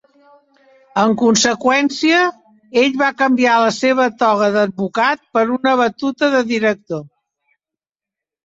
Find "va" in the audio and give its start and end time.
3.01-3.11